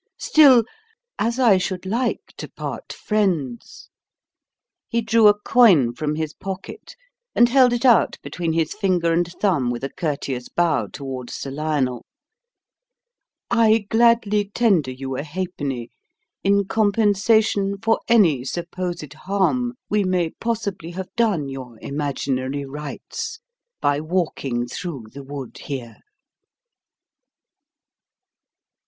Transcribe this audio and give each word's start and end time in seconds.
Still, 0.17 0.63
as 1.19 1.37
I 1.37 1.59
should 1.59 1.85
like 1.85 2.33
to 2.37 2.49
part 2.49 2.91
friends" 2.91 3.91
he 4.87 4.99
drew 4.99 5.27
a 5.27 5.37
coin 5.39 5.93
from 5.93 6.15
his 6.15 6.33
pocket, 6.33 6.95
and 7.35 7.47
held 7.49 7.71
it 7.71 7.85
out 7.85 8.17
between 8.23 8.53
his 8.53 8.73
finger 8.73 9.13
and 9.13 9.27
thumb 9.33 9.69
with 9.69 9.83
a 9.83 9.91
courteous 9.91 10.49
bow 10.49 10.87
towards 10.87 11.35
Sir 11.35 11.51
Lionel 11.51 12.03
"I 13.51 13.85
gladly 13.91 14.49
tender 14.49 14.89
you 14.89 15.15
a 15.17 15.23
ha'penny 15.23 15.91
in 16.43 16.65
compensation 16.67 17.75
for 17.79 17.99
any 18.07 18.43
supposed 18.43 19.13
harm 19.13 19.75
we 19.87 20.03
may 20.03 20.31
possibly 20.31 20.89
have 20.97 21.13
done 21.15 21.47
your 21.47 21.77
imaginary 21.79 22.65
rights 22.65 23.37
by 23.79 23.99
walking 23.99 24.65
through 24.67 25.09
the 25.13 25.21
wood 25.23 25.59
here." 25.65 25.97